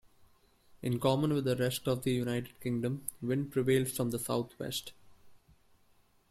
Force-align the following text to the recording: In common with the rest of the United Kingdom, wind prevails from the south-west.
In 0.81 0.99
common 0.99 1.31
with 1.31 1.43
the 1.43 1.55
rest 1.55 1.87
of 1.87 2.01
the 2.01 2.11
United 2.11 2.59
Kingdom, 2.59 3.05
wind 3.21 3.51
prevails 3.51 3.91
from 3.91 4.09
the 4.09 4.17
south-west. 4.17 4.93